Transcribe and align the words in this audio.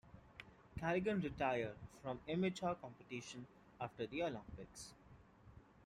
Kerrigan 0.79 1.21
retired 1.21 1.75
from 2.01 2.19
amateur 2.27 2.73
competition 2.73 3.45
after 3.79 4.07
the 4.07 4.23
Olympics. 4.23 4.93